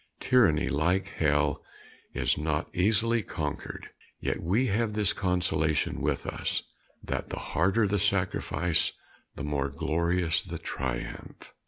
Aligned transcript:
Tyranny, 0.19 0.67
like 0.67 1.09
hell, 1.09 1.61
is 2.11 2.35
not 2.35 2.73
easily 2.75 3.21
conquered, 3.21 3.91
yet 4.19 4.41
we 4.41 4.65
have 4.65 4.93
this 4.93 5.13
consolation 5.13 6.01
with 6.01 6.25
us, 6.25 6.63
that 7.03 7.29
the 7.29 7.37
harder 7.37 7.85
the 7.85 7.99
sacrifice, 7.99 8.93
the 9.35 9.43
more 9.43 9.69
glorious 9.69 10.41
the 10.41 10.57
triumph." 10.57 11.53